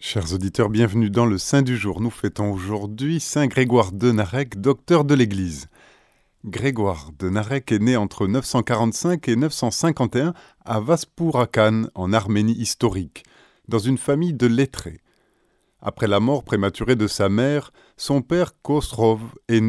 Chers 0.00 0.32
auditeurs, 0.32 0.68
bienvenue 0.68 1.10
dans 1.10 1.26
le 1.26 1.38
Saint 1.38 1.62
du 1.62 1.76
jour. 1.76 2.00
Nous 2.00 2.10
fêtons 2.10 2.52
aujourd'hui 2.52 3.18
Saint 3.18 3.48
Grégoire 3.48 3.90
de 3.90 4.12
Narek, 4.12 4.60
docteur 4.60 5.04
de 5.04 5.12
l'Église. 5.12 5.66
Grégoire 6.44 7.10
de 7.18 7.28
Narek 7.28 7.72
est 7.72 7.80
né 7.80 7.96
entre 7.96 8.28
945 8.28 9.26
et 9.26 9.34
951 9.34 10.34
à 10.64 10.78
Vaspurakan, 10.78 11.88
en 11.96 12.12
Arménie 12.12 12.56
historique, 12.56 13.24
dans 13.66 13.80
une 13.80 13.98
famille 13.98 14.34
de 14.34 14.46
lettrés. 14.46 15.00
Après 15.82 16.06
la 16.06 16.20
mort 16.20 16.44
prématurée 16.44 16.96
de 16.96 17.08
sa 17.08 17.28
mère, 17.28 17.72
son 17.96 18.22
père 18.22 18.52
Kostrov 18.62 19.20
est, 19.48 19.60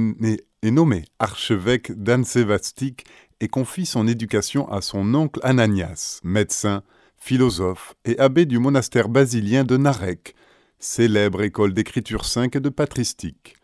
est 0.61 0.71
nommé 0.71 1.05
archevêque 1.17 1.91
d'Ansevastik 1.91 3.03
et 3.39 3.47
confie 3.47 3.87
son 3.87 4.07
éducation 4.07 4.71
à 4.71 4.81
son 4.81 5.11
oncle 5.15 5.39
Ananias, 5.41 6.19
médecin, 6.23 6.83
philosophe 7.19 7.95
et 8.05 8.17
abbé 8.17 8.45
du 8.45 8.59
monastère 8.59 9.09
basilien 9.09 9.63
de 9.63 9.77
Narek, 9.77 10.35
célèbre 10.79 11.41
école 11.41 11.73
d'écriture 11.73 12.25
sainte 12.25 12.55
et 12.55 12.59
de 12.59 12.69
patristique. 12.69 13.55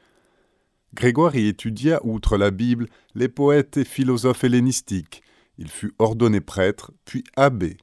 Grégoire 0.93 1.35
y 1.35 1.47
étudia, 1.47 1.99
outre 2.03 2.37
la 2.37 2.51
Bible, 2.51 2.87
les 3.15 3.27
poètes 3.27 3.77
et 3.77 3.85
philosophes 3.85 4.43
hellénistiques. 4.43 5.23
Il 5.57 5.69
fut 5.69 5.93
ordonné 5.99 6.41
prêtre, 6.41 6.91
puis 7.05 7.23
abbé, 7.35 7.77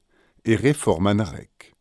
et 0.45 0.55
réforme 0.55 1.07
à 1.07 1.13
Narek. 1.13 1.73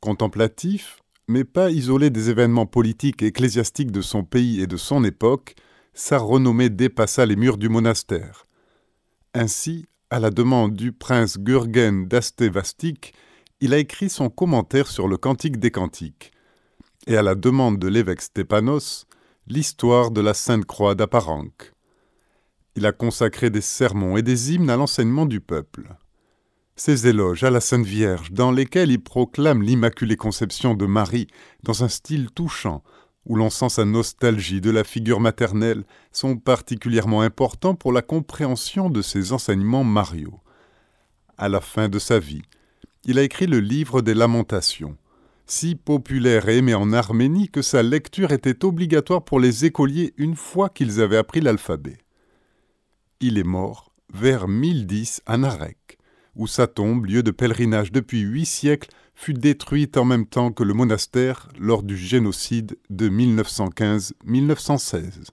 Contemplatif, 0.00 1.02
mais 1.28 1.44
pas 1.44 1.70
isolé 1.70 2.10
des 2.10 2.30
événements 2.30 2.66
politiques 2.66 3.22
et 3.22 3.26
ecclésiastiques 3.26 3.90
de 3.90 4.02
son 4.02 4.24
pays 4.24 4.60
et 4.60 4.66
de 4.66 4.76
son 4.76 5.04
époque, 5.04 5.56
sa 5.94 6.18
renommée 6.18 6.68
dépassa 6.68 7.26
les 7.26 7.36
murs 7.36 7.56
du 7.56 7.68
monastère. 7.68 8.46
Ainsi, 9.34 9.86
à 10.10 10.20
la 10.20 10.30
demande 10.30 10.74
du 10.74 10.92
prince 10.92 11.38
Gurgen 11.38 12.06
d'Astevastik, 12.06 13.12
il 13.60 13.74
a 13.74 13.78
écrit 13.78 14.08
son 14.08 14.28
commentaire 14.28 14.86
sur 14.86 15.08
le 15.08 15.16
Cantique 15.16 15.58
des 15.58 15.70
Cantiques, 15.72 16.32
et 17.06 17.16
à 17.16 17.22
la 17.22 17.34
demande 17.34 17.78
de 17.78 17.88
l'évêque 17.88 18.20
Stépanos, 18.20 19.06
l'histoire 19.48 20.10
de 20.10 20.20
la 20.20 20.34
Sainte 20.34 20.64
Croix 20.64 20.94
d'Aparanque. 20.94 21.72
Il 22.76 22.86
a 22.86 22.92
consacré 22.92 23.50
des 23.50 23.60
sermons 23.60 24.16
et 24.16 24.22
des 24.22 24.52
hymnes 24.52 24.70
à 24.70 24.76
l'enseignement 24.76 25.26
du 25.26 25.40
peuple. 25.40 25.96
Ses 26.76 27.08
éloges 27.08 27.42
à 27.42 27.50
la 27.50 27.60
Sainte 27.60 27.86
Vierge, 27.86 28.32
dans 28.32 28.52
lesquels 28.52 28.90
il 28.90 29.02
proclame 29.02 29.62
l'Immaculée 29.62 30.16
Conception 30.16 30.74
de 30.74 30.86
Marie 30.86 31.26
dans 31.62 31.82
un 31.82 31.88
style 31.88 32.30
touchant, 32.30 32.84
où 33.26 33.36
l'on 33.36 33.50
sent 33.50 33.68
sa 33.68 33.84
nostalgie 33.84 34.60
de 34.60 34.70
la 34.70 34.84
figure 34.84 35.20
maternelle, 35.20 35.84
sont 36.12 36.36
particulièrement 36.36 37.22
importants 37.22 37.74
pour 37.74 37.92
la 37.92 38.02
compréhension 38.02 38.88
de 38.88 39.02
ses 39.02 39.32
enseignements 39.32 39.84
mariaux. 39.84 40.40
À 41.36 41.48
la 41.48 41.60
fin 41.60 41.88
de 41.88 41.98
sa 41.98 42.18
vie, 42.18 42.42
il 43.04 43.18
a 43.18 43.22
écrit 43.22 43.46
le 43.46 43.60
livre 43.60 44.00
des 44.00 44.14
Lamentations, 44.14 44.96
si 45.46 45.74
populaire 45.76 46.48
et 46.48 46.58
aimé 46.58 46.74
en 46.74 46.92
Arménie 46.92 47.48
que 47.48 47.62
sa 47.62 47.82
lecture 47.82 48.32
était 48.32 48.64
obligatoire 48.64 49.24
pour 49.24 49.38
les 49.38 49.64
écoliers 49.64 50.14
une 50.16 50.36
fois 50.36 50.68
qu'ils 50.68 51.00
avaient 51.00 51.16
appris 51.16 51.40
l'alphabet. 51.40 51.98
Il 53.20 53.38
est 53.38 53.44
mort 53.44 53.92
vers 54.12 54.48
1010 54.48 55.22
à 55.26 55.36
Narek, 55.36 55.98
où 56.36 56.46
sa 56.46 56.66
tombe, 56.66 57.06
lieu 57.06 57.22
de 57.22 57.30
pèlerinage 57.30 57.92
depuis 57.92 58.20
huit 58.20 58.46
siècles, 58.46 58.90
fut 59.14 59.32
détruite 59.32 59.96
en 59.96 60.04
même 60.04 60.26
temps 60.26 60.52
que 60.52 60.62
le 60.62 60.74
monastère 60.74 61.48
lors 61.58 61.82
du 61.82 61.96
génocide 61.96 62.76
de 62.90 63.08
1915-1916. 63.08 65.30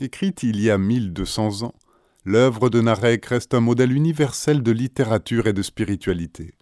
Écrite 0.00 0.42
il 0.42 0.60
y 0.60 0.70
a 0.70 0.78
1200 0.78 1.62
ans, 1.62 1.76
l'œuvre 2.24 2.68
de 2.68 2.80
Narek 2.80 3.26
reste 3.26 3.54
un 3.54 3.60
modèle 3.60 3.92
universel 3.92 4.64
de 4.64 4.72
littérature 4.72 5.46
et 5.46 5.52
de 5.52 5.62
spiritualité. 5.62 6.54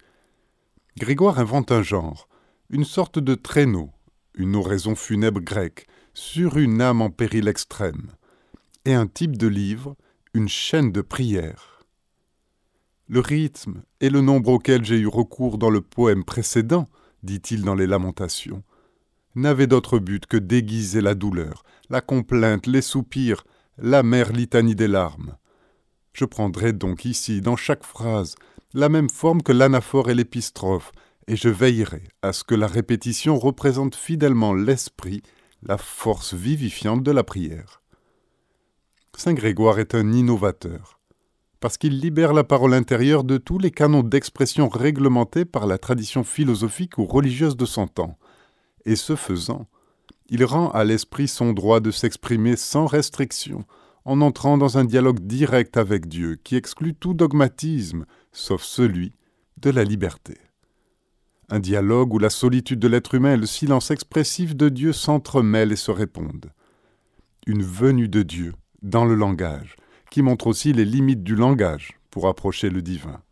Grégoire 0.97 1.39
invente 1.39 1.71
un 1.71 1.81
genre, 1.81 2.27
une 2.69 2.85
sorte 2.85 3.17
de 3.17 3.33
traîneau, 3.33 3.89
une 4.35 4.55
oraison 4.55 4.93
funèbre 4.93 5.41
grecque, 5.41 5.87
sur 6.13 6.57
une 6.57 6.81
âme 6.81 7.01
en 7.01 7.09
péril 7.09 7.47
extrême, 7.47 8.11
et 8.85 8.93
un 8.93 9.07
type 9.07 9.37
de 9.37 9.47
livre, 9.47 9.95
une 10.35 10.49
chaîne 10.49 10.91
de 10.91 11.01
prières 11.01 11.72
le 13.13 13.19
rythme 13.19 13.83
et 14.01 14.09
le 14.09 14.21
nombre 14.21 14.49
auquel 14.49 14.83
j'ai 14.83 14.97
eu 14.97 15.05
recours 15.05 15.59
dans 15.59 15.69
le 15.69 15.81
poème 15.81 16.23
précédent, 16.23 16.89
dit-il 17.21 17.61
dans 17.61 17.75
les 17.75 17.85
Lamentations, 17.85 18.63
n'avaient 19.35 19.67
d'autre 19.67 19.99
but 19.99 20.25
que 20.25 20.37
d'aiguiser 20.37 20.99
la 20.99 21.13
douleur, 21.13 21.61
la 21.91 22.01
complainte, 22.01 22.65
les 22.65 22.81
soupirs, 22.81 23.43
l'amère 23.77 24.31
litanie 24.31 24.73
des 24.73 24.87
larmes. 24.87 25.37
Je 26.13 26.25
prendrai 26.25 26.73
donc 26.73 27.05
ici, 27.05 27.39
dans 27.41 27.55
chaque 27.55 27.83
phrase, 27.83 28.33
la 28.73 28.89
même 28.89 29.11
forme 29.11 29.43
que 29.43 29.51
l'anaphore 29.51 30.09
et 30.09 30.15
l'épistrophe, 30.15 30.91
et 31.27 31.35
je 31.35 31.49
veillerai 31.49 32.01
à 32.23 32.33
ce 32.33 32.43
que 32.43 32.55
la 32.55 32.65
répétition 32.65 33.37
représente 33.37 33.93
fidèlement 33.93 34.55
l'esprit, 34.55 35.21
la 35.61 35.77
force 35.77 36.33
vivifiante 36.33 37.03
de 37.03 37.11
la 37.11 37.23
prière. 37.23 37.83
Saint 39.15 39.35
Grégoire 39.35 39.77
est 39.77 39.93
un 39.93 40.11
innovateur 40.11 40.99
parce 41.63 41.77
qu'il 41.77 42.01
libère 42.01 42.33
la 42.33 42.43
parole 42.43 42.73
intérieure 42.73 43.23
de 43.23 43.37
tous 43.37 43.57
les 43.57 43.71
canons 43.71 44.03
d'expression 44.03 44.67
réglementés 44.67 45.45
par 45.45 45.65
la 45.65 45.77
tradition 45.77 46.25
philosophique 46.25 46.97
ou 46.97 47.05
religieuse 47.05 47.55
de 47.55 47.63
son 47.63 47.87
temps. 47.87 48.17
Et 48.83 48.97
ce 48.97 49.15
faisant, 49.15 49.69
il 50.27 50.43
rend 50.43 50.71
à 50.71 50.83
l'esprit 50.83 51.29
son 51.29 51.53
droit 51.53 51.79
de 51.79 51.89
s'exprimer 51.89 52.57
sans 52.57 52.85
restriction, 52.85 53.63
en 54.03 54.19
entrant 54.19 54.57
dans 54.57 54.77
un 54.77 54.83
dialogue 54.83 55.21
direct 55.21 55.77
avec 55.77 56.09
Dieu 56.09 56.37
qui 56.43 56.57
exclut 56.57 56.95
tout 56.95 57.13
dogmatisme, 57.13 58.03
sauf 58.33 58.61
celui 58.61 59.13
de 59.55 59.69
la 59.69 59.85
liberté. 59.85 60.37
Un 61.47 61.61
dialogue 61.61 62.13
où 62.13 62.19
la 62.19 62.29
solitude 62.29 62.79
de 62.79 62.89
l'être 62.89 63.15
humain 63.15 63.35
et 63.35 63.37
le 63.37 63.45
silence 63.45 63.89
expressif 63.89 64.53
de 64.53 64.67
Dieu 64.67 64.91
s'entremêlent 64.91 65.71
et 65.71 65.77
se 65.77 65.91
répondent. 65.91 66.51
Une 67.47 67.63
venue 67.63 68.09
de 68.09 68.21
Dieu 68.21 68.53
dans 68.81 69.05
le 69.05 69.15
langage, 69.15 69.77
qui 70.13 70.21
montre 70.21 70.45
aussi 70.45 70.73
les 70.73 70.85
limites 70.85 71.23
du 71.23 71.35
langage 71.35 71.97
pour 72.11 72.27
approcher 72.27 72.69
le 72.69 72.83
divin. 72.83 73.23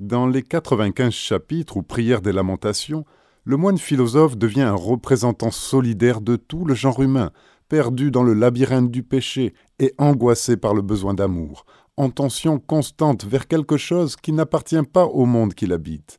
Dans 0.00 0.26
les 0.26 0.42
95 0.42 1.14
chapitres 1.14 1.76
ou 1.76 1.84
prières 1.84 2.22
des 2.22 2.32
lamentations, 2.32 3.04
le 3.44 3.56
moine 3.56 3.78
philosophe 3.78 4.36
devient 4.36 4.62
un 4.62 4.74
représentant 4.74 5.52
solidaire 5.52 6.20
de 6.20 6.34
tout 6.34 6.64
le 6.64 6.74
genre 6.74 7.00
humain, 7.00 7.30
perdu 7.68 8.10
dans 8.10 8.24
le 8.24 8.34
labyrinthe 8.34 8.90
du 8.90 9.04
péché 9.04 9.54
et 9.78 9.94
angoissé 9.96 10.56
par 10.56 10.74
le 10.74 10.82
besoin 10.82 11.14
d'amour, 11.14 11.66
en 11.96 12.10
tension 12.10 12.58
constante 12.58 13.24
vers 13.24 13.46
quelque 13.46 13.76
chose 13.76 14.16
qui 14.16 14.32
n'appartient 14.32 14.82
pas 14.92 15.04
au 15.04 15.24
monde 15.24 15.54
qu'il 15.54 15.72
habite, 15.72 16.18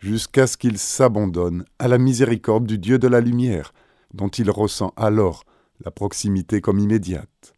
jusqu'à 0.00 0.48
ce 0.48 0.56
qu'il 0.56 0.78
s'abandonne 0.78 1.64
à 1.78 1.86
la 1.86 1.98
miséricorde 1.98 2.66
du 2.66 2.78
Dieu 2.78 2.98
de 2.98 3.06
la 3.06 3.20
lumière, 3.20 3.72
dont 4.12 4.26
il 4.28 4.50
ressent 4.50 4.92
alors 4.96 5.44
la 5.84 5.92
proximité 5.92 6.60
comme 6.60 6.80
immédiate. 6.80 7.55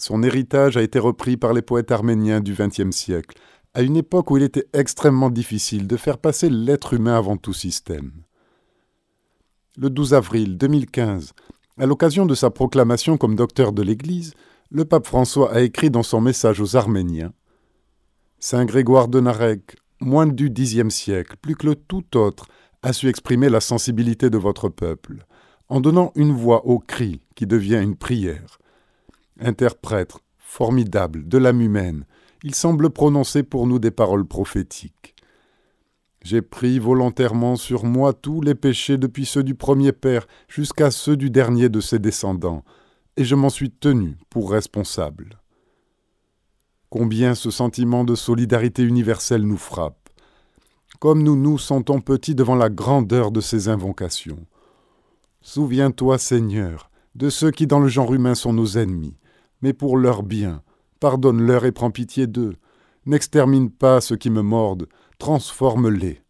Son 0.00 0.22
héritage 0.22 0.78
a 0.78 0.82
été 0.82 0.98
repris 0.98 1.36
par 1.36 1.52
les 1.52 1.60
poètes 1.60 1.92
arméniens 1.92 2.40
du 2.40 2.54
XXe 2.54 2.90
siècle, 2.90 3.36
à 3.74 3.82
une 3.82 3.98
époque 3.98 4.30
où 4.30 4.38
il 4.38 4.42
était 4.42 4.64
extrêmement 4.72 5.28
difficile 5.28 5.86
de 5.86 5.98
faire 5.98 6.16
passer 6.16 6.48
l'être 6.48 6.94
humain 6.94 7.18
avant 7.18 7.36
tout 7.36 7.52
système. 7.52 8.10
Le 9.76 9.90
12 9.90 10.14
avril 10.14 10.56
2015, 10.56 11.34
à 11.76 11.84
l'occasion 11.84 12.24
de 12.24 12.34
sa 12.34 12.48
proclamation 12.48 13.18
comme 13.18 13.36
docteur 13.36 13.74
de 13.74 13.82
l'Église, 13.82 14.32
le 14.70 14.86
pape 14.86 15.06
François 15.06 15.52
a 15.52 15.60
écrit 15.60 15.90
dans 15.90 16.02
son 16.02 16.22
message 16.22 16.62
aux 16.62 16.76
Arméniens 16.76 17.34
Saint 18.38 18.64
Grégoire 18.64 19.06
de 19.06 19.20
Narek, 19.20 19.76
moine 20.00 20.34
du 20.34 20.48
Xe 20.48 20.88
siècle, 20.88 21.36
plus 21.42 21.56
que 21.56 21.66
le 21.66 21.74
tout 21.74 22.16
autre, 22.16 22.46
a 22.82 22.94
su 22.94 23.06
exprimer 23.10 23.50
la 23.50 23.60
sensibilité 23.60 24.30
de 24.30 24.38
votre 24.38 24.70
peuple, 24.70 25.26
en 25.68 25.82
donnant 25.82 26.10
une 26.14 26.32
voix 26.32 26.64
au 26.64 26.78
cri 26.78 27.20
qui 27.34 27.46
devient 27.46 27.82
une 27.82 27.96
prière 27.96 28.60
interprète 29.40 30.14
formidable 30.38 31.28
de 31.28 31.38
l'âme 31.38 31.60
humaine, 31.60 32.06
il 32.42 32.54
semble 32.54 32.90
prononcer 32.90 33.42
pour 33.42 33.66
nous 33.66 33.78
des 33.78 33.90
paroles 33.90 34.26
prophétiques. 34.26 35.14
J'ai 36.22 36.42
pris 36.42 36.78
volontairement 36.78 37.56
sur 37.56 37.84
moi 37.84 38.12
tous 38.12 38.40
les 38.40 38.54
péchés 38.54 38.98
depuis 38.98 39.24
ceux 39.24 39.42
du 39.42 39.54
premier 39.54 39.92
père 39.92 40.26
jusqu'à 40.48 40.90
ceux 40.90 41.16
du 41.16 41.30
dernier 41.30 41.68
de 41.68 41.80
ses 41.80 41.98
descendants, 41.98 42.64
et 43.16 43.24
je 43.24 43.34
m'en 43.34 43.48
suis 43.48 43.70
tenu 43.70 44.18
pour 44.28 44.50
responsable. 44.50 45.40
Combien 46.90 47.34
ce 47.34 47.50
sentiment 47.50 48.04
de 48.04 48.14
solidarité 48.14 48.82
universelle 48.82 49.42
nous 49.42 49.56
frappe, 49.56 50.10
comme 50.98 51.22
nous 51.22 51.36
nous 51.36 51.56
sentons 51.56 52.00
petits 52.00 52.34
devant 52.34 52.56
la 52.56 52.68
grandeur 52.68 53.30
de 53.30 53.40
ces 53.40 53.68
invocations. 53.68 54.44
Souviens-toi, 55.40 56.18
Seigneur, 56.18 56.90
de 57.14 57.30
ceux 57.30 57.50
qui 57.50 57.66
dans 57.66 57.80
le 57.80 57.88
genre 57.88 58.12
humain 58.12 58.34
sont 58.34 58.52
nos 58.52 58.76
ennemis, 58.76 59.16
mais 59.62 59.72
pour 59.72 59.96
leur 59.96 60.22
bien. 60.22 60.62
Pardonne-leur 61.00 61.64
et 61.64 61.72
prends 61.72 61.90
pitié 61.90 62.26
d'eux. 62.26 62.56
N'extermine 63.06 63.70
pas 63.70 64.00
ceux 64.00 64.16
qui 64.16 64.30
me 64.30 64.42
mordent, 64.42 64.88
transforme-les. 65.18 66.22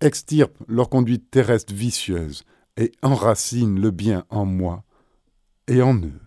Extirpe 0.00 0.56
leur 0.66 0.88
conduite 0.88 1.30
terrestre 1.30 1.74
vicieuse 1.74 2.44
et 2.76 2.92
enracine 3.02 3.80
le 3.80 3.90
bien 3.90 4.24
en 4.30 4.44
moi 4.44 4.84
et 5.66 5.82
en 5.82 5.96
eux. 5.96 6.20